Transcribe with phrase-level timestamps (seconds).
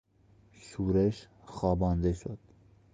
[0.59, 2.37] شورش خوابانده شد.